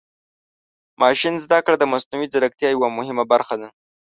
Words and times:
ماشین 1.01 1.35
زده 1.45 1.59
کړه 1.65 1.75
د 1.79 1.83
مصنوعي 1.93 2.27
ځیرکتیا 2.33 2.67
یوه 2.75 2.87
مهمه 2.97 3.23
برخه 3.31 3.55
ده. 3.61 3.67